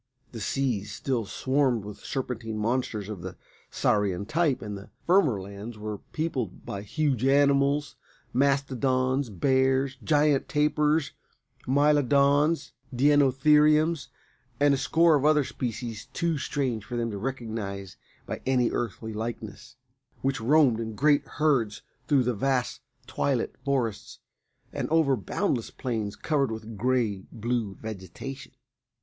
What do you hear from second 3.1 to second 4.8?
the saurian type, and